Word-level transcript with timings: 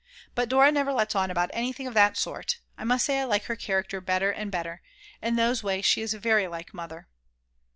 But 0.33 0.49
Dora 0.49 0.71
never 0.71 0.91
lets 0.93 1.13
on 1.13 1.29
about 1.29 1.51
anything 1.53 1.85
of 1.85 1.93
that 1.93 2.17
sort. 2.17 2.57
I 2.75 2.83
must 2.83 3.05
say 3.05 3.19
I 3.19 3.23
like 3.25 3.43
her 3.43 3.55
character 3.55 4.01
better 4.01 4.31
and 4.31 4.49
better; 4.51 4.81
in 5.21 5.35
those 5.35 5.61
ways 5.61 5.85
she 5.85 6.01
is 6.01 6.15
very 6.15 6.47
like 6.47 6.73
Mother. 6.73 7.07